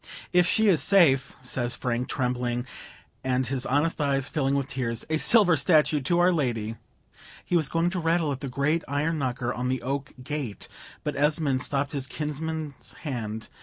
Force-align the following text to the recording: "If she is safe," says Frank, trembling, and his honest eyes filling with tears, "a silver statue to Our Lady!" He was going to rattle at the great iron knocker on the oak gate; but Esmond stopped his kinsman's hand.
"If 0.33 0.47
she 0.47 0.67
is 0.67 0.81
safe," 0.81 1.35
says 1.41 1.75
Frank, 1.75 2.07
trembling, 2.09 2.65
and 3.23 3.45
his 3.45 3.67
honest 3.67 4.01
eyes 4.01 4.29
filling 4.31 4.55
with 4.55 4.65
tears, 4.65 5.05
"a 5.11 5.17
silver 5.17 5.55
statue 5.55 5.99
to 6.01 6.17
Our 6.17 6.33
Lady!" 6.33 6.75
He 7.45 7.55
was 7.55 7.69
going 7.69 7.91
to 7.91 7.99
rattle 7.99 8.31
at 8.31 8.39
the 8.39 8.49
great 8.49 8.83
iron 8.87 9.19
knocker 9.19 9.53
on 9.53 9.67
the 9.69 9.83
oak 9.83 10.13
gate; 10.23 10.67
but 11.03 11.15
Esmond 11.15 11.61
stopped 11.61 11.91
his 11.91 12.07
kinsman's 12.07 12.93
hand. 13.01 13.47